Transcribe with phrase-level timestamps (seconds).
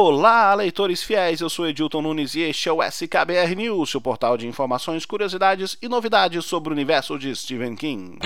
[0.00, 4.36] Olá, leitores fiéis, eu sou Edilton Nunes e este é o SKBR News, seu portal
[4.36, 8.16] de informações, curiosidades e novidades sobre o universo de Stephen King.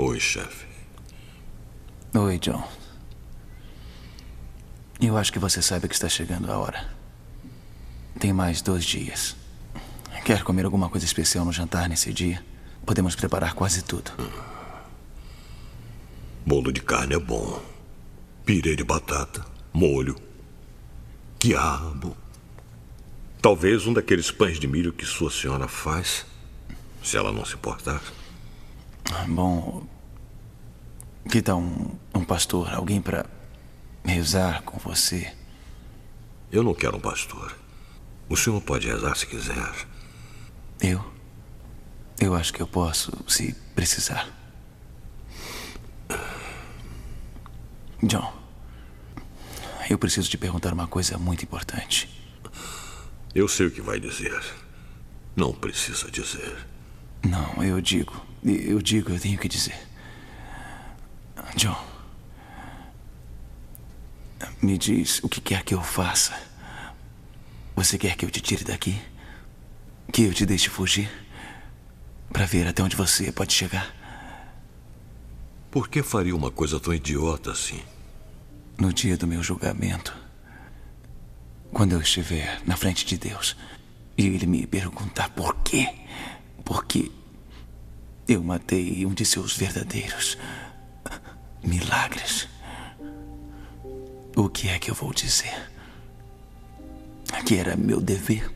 [0.00, 0.64] Oi, chefe.
[2.14, 2.62] Oi, John.
[5.00, 6.88] Eu acho que você sabe que está chegando a hora.
[8.16, 9.34] Tem mais dois dias.
[10.24, 12.44] Quer comer alguma coisa especial no jantar nesse dia?
[12.86, 14.12] Podemos preparar quase tudo.
[16.46, 17.60] Bolo de carne é bom.
[18.46, 20.14] Pirê de batata, molho,
[21.40, 22.16] quiabo.
[23.42, 26.24] Talvez um daqueles pães de milho que sua senhora faz,
[27.02, 28.00] se ela não se importar.
[29.28, 29.86] Bom,
[31.30, 33.26] que tal um, um pastor, alguém para
[34.04, 35.32] rezar com você?
[36.50, 37.56] Eu não quero um pastor.
[38.28, 39.86] O senhor pode rezar se quiser.
[40.80, 41.04] Eu?
[42.20, 44.28] Eu acho que eu posso, se precisar.
[48.02, 48.32] John,
[49.90, 52.08] eu preciso te perguntar uma coisa muito importante.
[53.34, 54.40] Eu sei o que vai dizer.
[55.36, 56.66] Não precisa dizer.
[57.22, 58.27] Não, eu digo.
[58.44, 59.78] Eu digo, eu tenho que dizer.
[61.56, 61.76] John.
[64.62, 66.34] Me diz o que quer que eu faça.
[67.74, 69.00] Você quer que eu te tire daqui?
[70.12, 71.10] Que eu te deixe fugir?
[72.32, 73.94] Para ver até onde você pode chegar?
[75.70, 77.82] Por que faria uma coisa tão idiota assim?
[78.78, 80.16] No dia do meu julgamento,
[81.72, 83.56] quando eu estiver na frente de Deus
[84.16, 85.88] e ele me perguntar por quê,
[86.64, 87.12] por que
[88.28, 90.36] eu matei um de seus verdadeiros
[91.64, 92.46] milagres.
[94.36, 95.70] O que é que eu vou dizer?
[97.46, 98.52] Que era meu dever.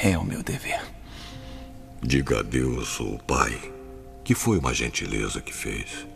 [0.00, 0.80] É o meu dever.
[2.00, 3.72] Diga a Deus, o Pai,
[4.24, 6.06] que foi uma gentileza que fez.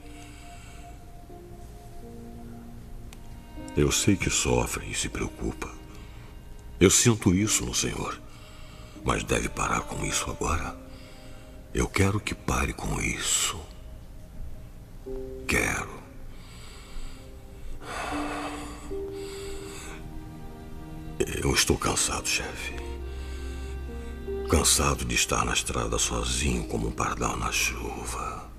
[3.76, 5.68] Eu sei que sofre e se preocupa.
[6.80, 8.25] Eu sinto isso no Senhor.
[9.06, 10.76] Mas deve parar com isso agora.
[11.72, 13.58] Eu quero que pare com isso.
[15.46, 16.02] Quero.
[21.40, 22.74] Eu estou cansado, chefe.
[24.50, 28.50] Cansado de estar na estrada sozinho como um pardal na chuva.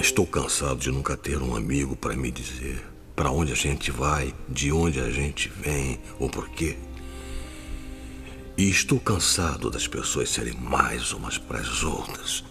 [0.00, 4.32] Estou cansado de nunca ter um amigo para me dizer para onde a gente vai,
[4.46, 6.76] de onde a gente vem ou por quê.
[8.58, 12.42] E estou cansado das pessoas serem mais umas para as outras.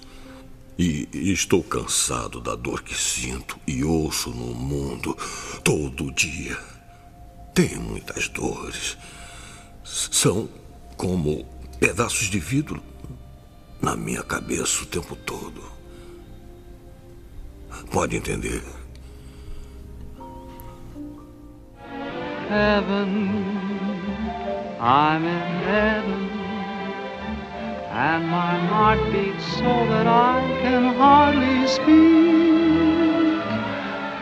[0.78, 5.18] E estou cansado da dor que sinto e ouço no mundo
[5.64, 6.58] todo dia.
[7.56, 8.98] Tenho muitas dores.
[9.84, 10.48] São
[10.96, 11.46] como
[11.80, 12.84] pedaços de vidro
[13.82, 15.64] na minha cabeça o tempo todo.
[17.92, 18.62] Pode entender?
[22.50, 23.65] Heaven,
[24.86, 26.30] I'm in heaven,
[27.90, 33.42] and my heart beats so that I can hardly speak.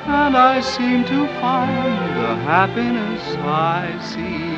[0.07, 4.55] And I seem to find the happiness I see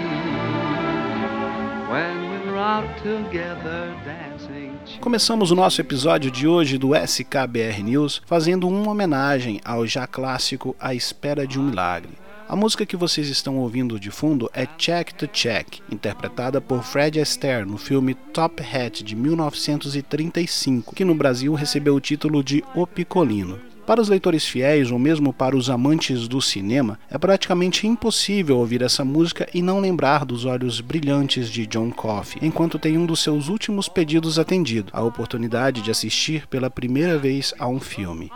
[1.90, 4.78] when we're out together dancing.
[5.02, 10.76] Começamos o nosso episódio de hoje do SKBR News fazendo uma homenagem ao já clássico
[10.80, 12.25] A Espera de um Milagre.
[12.48, 17.20] A música que vocês estão ouvindo de fundo é Check to Check, interpretada por Fred
[17.20, 22.86] Astaire no filme Top Hat de 1935, que no Brasil recebeu o título de O
[22.86, 23.60] Picolino.
[23.88, 28.84] Para os leitores fiéis ou mesmo para os amantes do cinema, é praticamente impossível ouvir
[28.84, 33.22] essa música e não lembrar dos olhos brilhantes de John Coffey, enquanto tem um dos
[33.22, 38.32] seus últimos pedidos atendido, a oportunidade de assistir pela primeira vez a um filme.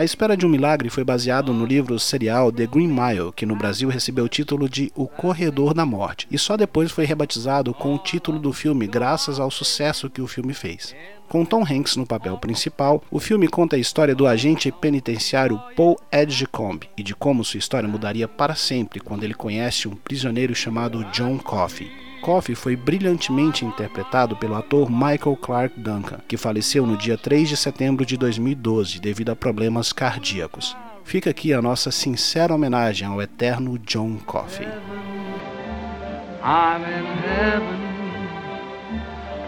[0.00, 3.54] A Espera de um Milagre foi baseado no livro serial The Green Mile, que no
[3.54, 7.94] Brasil recebeu o título de O Corredor da Morte, e só depois foi rebatizado com
[7.94, 10.96] o título do filme graças ao sucesso que o filme fez.
[11.28, 16.00] Com Tom Hanks no papel principal, o filme conta a história do agente penitenciário Paul
[16.10, 21.04] Edgecombe e de como sua história mudaria para sempre quando ele conhece um prisioneiro chamado
[21.12, 22.09] John Coffey.
[22.20, 27.56] Coffey foi brilhantemente interpretado pelo ator Michael Clark Duncan, que faleceu no dia 3 de
[27.56, 30.76] setembro de 2012 devido a problemas cardíacos.
[31.02, 34.68] Fica aqui a nossa sincera homenagem ao eterno John Coffey.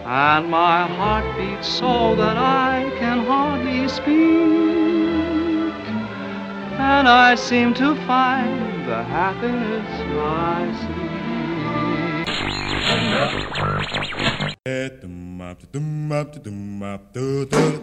[0.04, 4.12] And my heart beats so that I can hardly speak,
[6.78, 9.88] and I seem to find the happiness
[10.20, 11.11] I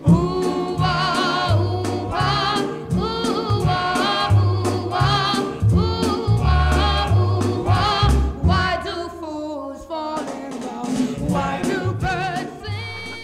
[0.08, 2.49] Ooh, ah, ooh, ah.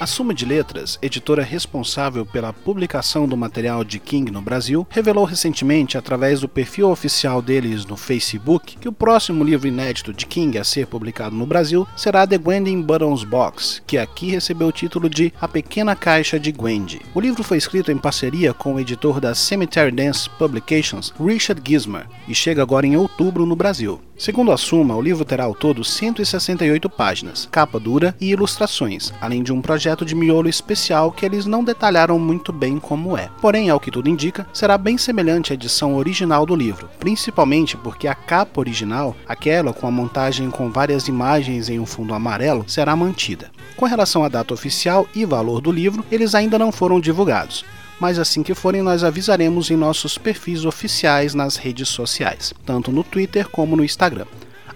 [0.05, 5.25] A Suma de Letras, editora responsável pela publicação do material de King no Brasil, revelou
[5.25, 10.59] recentemente, através do perfil oficial deles no Facebook, que o próximo livro inédito de King
[10.59, 15.09] a ser publicado no Brasil será The Gwendin Buttons Box, que aqui recebeu o título
[15.09, 17.01] de A Pequena Caixa de Gwendy.
[17.15, 22.05] O livro foi escrito em parceria com o editor da Cemetery Dance Publications, Richard Gismer,
[22.27, 23.99] e chega agora em outubro no Brasil.
[24.17, 29.43] Segundo a Suma, o livro terá ao todo 168 páginas, capa dura e ilustrações, além
[29.43, 33.29] de um projeto de miolo especial que eles não detalharam muito bem como é.
[33.41, 38.07] Porém, ao que tudo indica, será bem semelhante à edição original do livro, principalmente porque
[38.07, 42.95] a capa original, aquela com a montagem com várias imagens em um fundo amarelo, será
[42.95, 43.51] mantida.
[43.75, 47.65] Com relação à data oficial e valor do livro, eles ainda não foram divulgados
[47.99, 53.03] mas assim que forem nós avisaremos em nossos perfis oficiais nas redes sociais, tanto no
[53.03, 54.25] Twitter como no Instagram.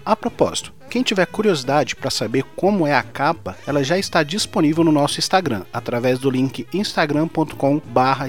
[0.04, 4.82] A propósito, quem tiver curiosidade para saber como é a capa, ela já está disponível
[4.82, 8.28] no nosso Instagram, através do link instagram.com/barra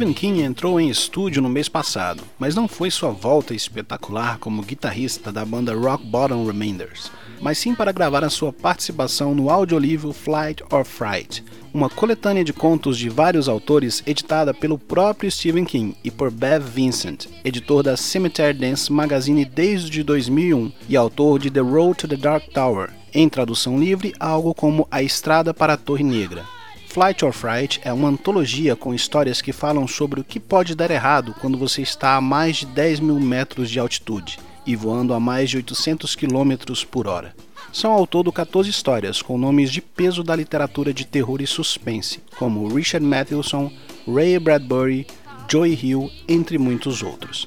[0.00, 4.62] Stephen King entrou em estúdio no mês passado, mas não foi sua volta espetacular como
[4.62, 10.14] guitarrista da banda Rock Bottom Remainders, mas sim para gravar a sua participação no audiolivro
[10.14, 11.44] Flight or Fright,
[11.74, 16.64] uma coletânea de contos de vários autores editada pelo próprio Stephen King e por Bev
[16.64, 22.16] Vincent, editor da Cemetery Dance Magazine desde 2001 e autor de The Road to the
[22.16, 26.59] Dark Tower, em tradução livre, algo como A Estrada para a Torre Negra.
[26.90, 30.90] Flight or Fright é uma antologia com histórias que falam sobre o que pode dar
[30.90, 35.20] errado quando você está a mais de 10 mil metros de altitude e voando a
[35.20, 36.56] mais de 800 km
[36.90, 37.32] por hora.
[37.72, 42.18] São ao todo 14 histórias com nomes de peso da literatura de terror e suspense,
[42.36, 43.70] como Richard Mathewson,
[44.12, 45.06] Ray Bradbury,
[45.48, 47.46] Joy Hill, entre muitos outros.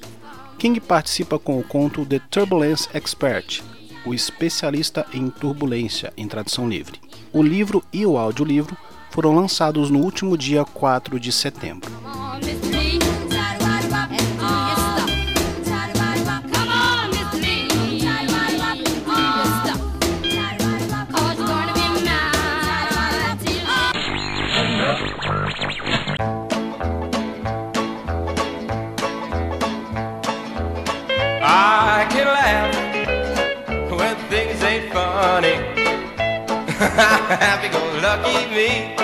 [0.57, 3.61] King participa com o conto The Turbulence Expert,
[4.05, 6.97] o especialista em turbulência, em tradução livre.
[7.33, 8.77] O livro e o audiolivro
[9.13, 11.91] foram lançados no último dia 4 de setembro.
[36.83, 39.02] Happy go lucky me.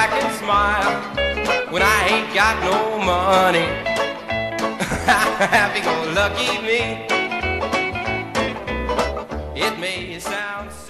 [0.00, 0.96] I can smile
[1.70, 3.68] when I ain't got no money.
[5.36, 7.20] Happy go lucky me.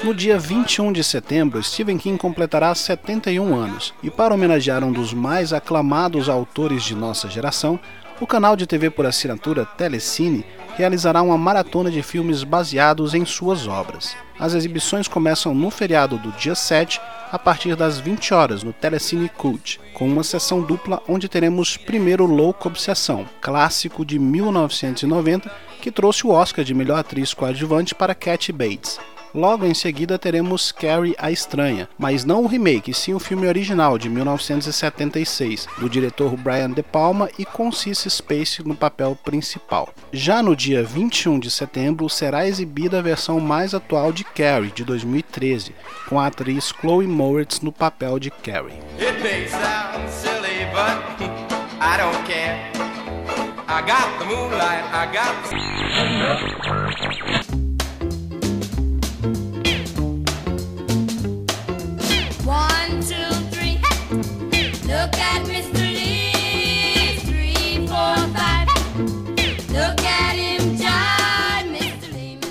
[0.05, 5.13] No dia 21 de setembro, Stephen King completará 71 anos, e para homenagear um dos
[5.13, 7.79] mais aclamados autores de nossa geração,
[8.21, 10.45] o canal de TV por assinatura Telecine
[10.77, 14.17] realizará uma maratona de filmes baseados em suas obras.
[14.39, 17.01] As exibições começam no feriado do dia 7,
[17.31, 22.27] a partir das 20 horas no Telecine Cult, com uma sessão dupla onde teremos primeiro
[22.27, 28.53] Louco Obsessão, clássico de 1990, que trouxe o Oscar de melhor atriz coadjuvante para Cat
[28.53, 28.99] Bates.
[29.35, 33.97] Logo em seguida teremos Carrie a Estranha, mas não o remake, sim o filme original
[33.97, 39.89] de 1976, do diretor Brian De Palma e com Cissy Space no papel principal.
[40.13, 44.85] Já no dia 21 de setembro será exibida a versão mais atual de Carrie, de
[44.85, 45.75] 2013,
[46.09, 48.81] com a atriz Chloe Moretz no papel de Carrie.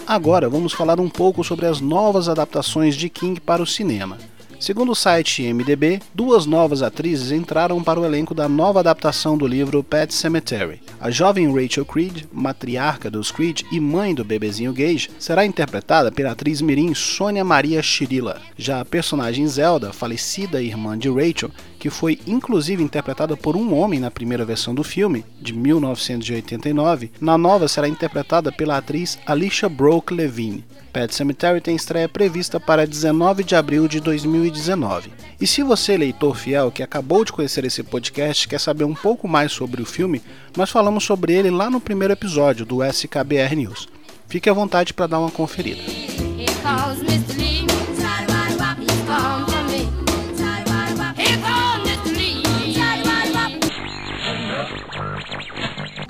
[0.10, 4.18] Agora vamos falar um pouco sobre as novas adaptações de King para o cinema.
[4.60, 9.46] Segundo o site MDB, duas novas atrizes entraram para o elenco da nova adaptação do
[9.46, 10.82] livro Pet Cemetery.
[11.00, 16.32] A jovem Rachel Creed, matriarca dos Creed e mãe do bebezinho Gage, será interpretada pela
[16.32, 18.42] atriz mirim Sônia Maria Chirila.
[18.58, 24.00] Já a personagem Zelda, falecida irmã de Rachel, que foi inclusive interpretada por um homem
[24.00, 30.14] na primeira versão do filme, de 1989, na nova será interpretada pela atriz Alicia Broke
[30.14, 30.66] Levine.
[30.92, 35.12] Pet Cemetery tem estreia prevista para 19 de abril de 2019.
[35.40, 39.28] E se você, leitor fiel, que acabou de conhecer esse podcast, quer saber um pouco
[39.28, 40.22] mais sobre o filme,
[40.58, 43.88] nós falamos sobre ele lá no primeiro episódio do SKBR News.
[44.28, 45.82] Fique à vontade para dar uma conferida.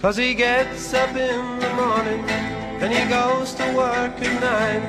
[0.02, 2.24] Cause he gets up in the morning
[2.82, 4.82] And he goes to work at nine.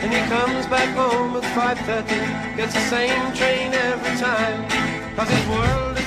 [0.00, 2.56] And he comes back home at 5.30.
[2.56, 4.66] Gets the same train every time.
[5.14, 6.06] Cause his world is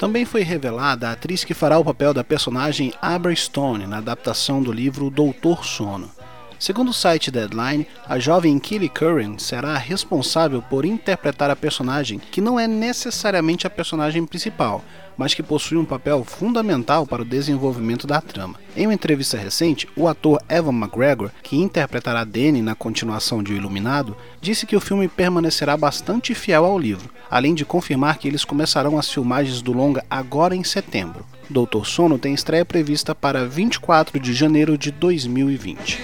[0.00, 4.60] também foi revelada a atriz que fará o papel da personagem Abra Stone na adaptação
[4.60, 6.10] do livro Doutor Sono.
[6.58, 12.40] Segundo o site Deadline, a jovem Kelly Curran será responsável por interpretar a personagem que
[12.40, 14.84] não é necessariamente a personagem principal,
[15.22, 18.58] mas que possui um papel fundamental para o desenvolvimento da trama.
[18.76, 23.56] Em uma entrevista recente, o ator Evan McGregor, que interpretará Danny na continuação de O
[23.56, 28.44] Iluminado, disse que o filme permanecerá bastante fiel ao livro, além de confirmar que eles
[28.44, 31.24] começarão as filmagens do longa agora em setembro.
[31.48, 36.02] Doutor Sono tem estreia prevista para 24 de janeiro de 2020.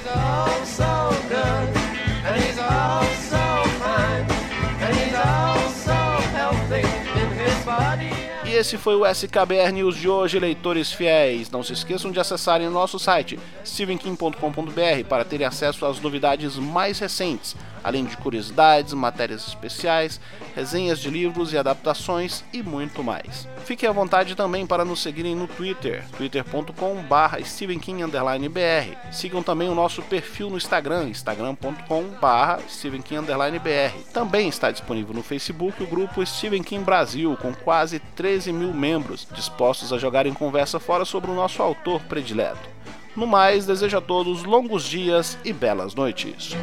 [8.58, 11.48] Esse foi o SKBR News de hoje, leitores fiéis.
[11.48, 16.98] Não se esqueçam de acessarem o nosso site stephenking.com.br para terem acesso às novidades mais
[16.98, 20.20] recentes além de curiosidades, matérias especiais,
[20.54, 23.48] resenhas de livros e adaptações e muito mais.
[23.64, 28.96] Fiquem à vontade também para nos seguirem no Twitter, twitter.com.br stephenkingbr.
[29.12, 33.92] Sigam também o nosso perfil no Instagram, instagram.com.br stephenkingbr.
[34.12, 39.26] Também está disponível no Facebook o grupo Stephen King Brasil, com quase 13 mil membros,
[39.32, 42.77] dispostos a jogar em conversa fora sobre o nosso autor predileto.
[43.18, 46.54] No mais, desejo a todos longos dias e belas noites.